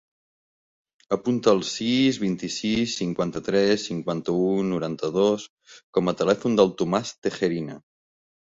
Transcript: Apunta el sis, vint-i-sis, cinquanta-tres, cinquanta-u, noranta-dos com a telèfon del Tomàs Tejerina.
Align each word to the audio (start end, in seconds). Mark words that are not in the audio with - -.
Apunta 1.17 1.51
el 1.57 1.61
sis, 1.71 2.17
vint-i-sis, 2.23 2.95
cinquanta-tres, 3.01 3.85
cinquanta-u, 3.91 4.49
noranta-dos 4.73 5.47
com 5.99 6.11
a 6.11 6.17
telèfon 6.23 6.61
del 6.63 6.75
Tomàs 6.83 7.17
Tejerina. 7.29 7.79